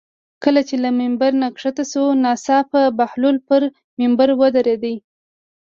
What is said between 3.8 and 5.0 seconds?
ممبر باندې ودرېد.